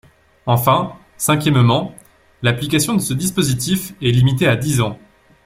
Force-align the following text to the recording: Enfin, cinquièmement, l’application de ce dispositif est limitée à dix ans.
Enfin, 0.47 0.93
cinquièmement, 1.15 1.93
l’application 2.41 2.95
de 2.95 2.99
ce 3.01 3.13
dispositif 3.13 3.93
est 4.01 4.09
limitée 4.09 4.47
à 4.47 4.55
dix 4.55 4.81
ans. 4.81 4.97